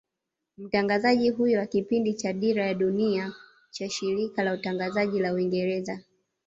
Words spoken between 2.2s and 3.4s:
Dira ya Dunia